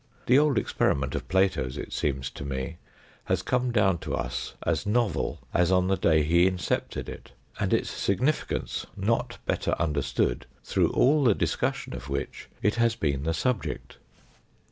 The 0.25 0.39
old 0.39 0.57
experiment 0.57 1.13
of 1.13 1.27
Plato's, 1.27 1.77
it 1.77 1.93
seems 1.93 2.31
to 2.31 2.43
me, 2.43 2.77
has 3.25 3.43
come 3.43 3.69
down 3.71 3.99
to 3.99 4.15
us 4.15 4.55
as 4.65 4.83
novel 4.87 5.37
as 5.53 5.71
on 5.71 5.89
the 5.89 5.95
day 5.95 6.23
he 6.23 6.49
incepted 6.49 7.07
it, 7.07 7.33
and 7.59 7.71
its 7.71 7.91
significance 7.91 8.87
not 8.97 9.37
better 9.45 9.75
understood 9.77 10.47
through 10.63 10.89
all 10.89 11.23
the 11.23 11.35
dis 11.35 11.55
cussion 11.55 11.93
of 11.93 12.09
which 12.09 12.49
it 12.63 12.73
has 12.77 12.95
been 12.95 13.25
the 13.25 13.33
subject. 13.35 13.99